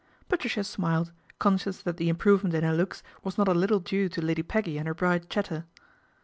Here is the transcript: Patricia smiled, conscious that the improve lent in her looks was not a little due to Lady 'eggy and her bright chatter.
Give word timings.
Patricia 0.27 0.63
smiled, 0.63 1.11
conscious 1.37 1.83
that 1.83 1.97
the 1.97 2.09
improve 2.09 2.41
lent 2.43 2.55
in 2.55 2.63
her 2.63 2.73
looks 2.73 3.03
was 3.23 3.37
not 3.37 3.47
a 3.47 3.53
little 3.53 3.79
due 3.79 4.09
to 4.09 4.19
Lady 4.19 4.43
'eggy 4.49 4.79
and 4.79 4.87
her 4.87 4.95
bright 4.95 5.29
chatter. 5.29 5.65